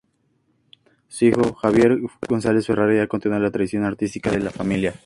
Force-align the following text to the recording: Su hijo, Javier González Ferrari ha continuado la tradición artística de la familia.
Su 1.09 1.25
hijo, 1.25 1.53
Javier 1.53 1.99
González 2.27 2.65
Ferrari 2.65 2.97
ha 2.97 3.05
continuado 3.07 3.43
la 3.43 3.51
tradición 3.51 3.83
artística 3.83 4.31
de 4.31 4.39
la 4.39 4.49
familia. 4.49 4.95